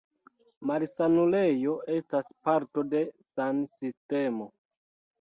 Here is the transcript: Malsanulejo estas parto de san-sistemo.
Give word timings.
Malsanulejo 0.71 1.77
estas 1.97 2.33
parto 2.49 2.87
de 2.97 3.05
san-sistemo. 3.23 4.55